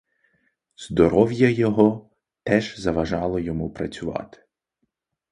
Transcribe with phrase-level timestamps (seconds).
[0.77, 2.09] Здоров'я його
[2.43, 4.37] теж заважало йому працювати.